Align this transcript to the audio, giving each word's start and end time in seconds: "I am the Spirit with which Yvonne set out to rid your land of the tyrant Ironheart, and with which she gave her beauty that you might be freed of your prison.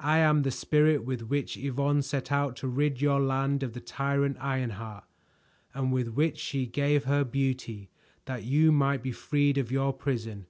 "I 0.00 0.16
am 0.16 0.44
the 0.44 0.50
Spirit 0.50 1.04
with 1.04 1.28
which 1.28 1.58
Yvonne 1.58 2.00
set 2.00 2.32
out 2.32 2.56
to 2.56 2.68
rid 2.68 3.02
your 3.02 3.20
land 3.20 3.62
of 3.62 3.74
the 3.74 3.82
tyrant 3.82 4.38
Ironheart, 4.40 5.04
and 5.74 5.92
with 5.92 6.08
which 6.08 6.38
she 6.38 6.64
gave 6.64 7.04
her 7.04 7.22
beauty 7.22 7.90
that 8.24 8.44
you 8.44 8.72
might 8.72 9.02
be 9.02 9.12
freed 9.12 9.58
of 9.58 9.70
your 9.70 9.92
prison. 9.92 10.46